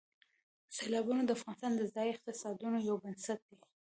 [0.75, 3.57] سیلابونه د افغانستان د ځایي اقتصادونو یو بنسټ دی.